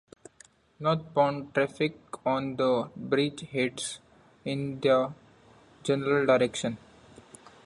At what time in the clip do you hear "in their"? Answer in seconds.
4.43-5.13